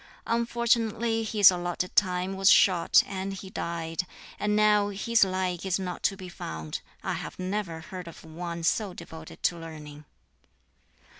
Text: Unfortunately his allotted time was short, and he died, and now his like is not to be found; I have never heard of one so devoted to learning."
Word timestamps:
Unfortunately 0.25 1.21
his 1.21 1.51
allotted 1.51 1.95
time 1.95 2.35
was 2.35 2.49
short, 2.49 3.03
and 3.05 3.35
he 3.35 3.51
died, 3.51 4.07
and 4.39 4.55
now 4.55 4.89
his 4.89 5.23
like 5.23 5.63
is 5.63 5.77
not 5.77 6.01
to 6.01 6.17
be 6.17 6.27
found; 6.27 6.81
I 7.03 7.13
have 7.13 7.37
never 7.37 7.81
heard 7.81 8.07
of 8.07 8.23
one 8.25 8.63
so 8.63 8.95
devoted 8.95 9.43
to 9.43 9.59
learning." 9.59 10.05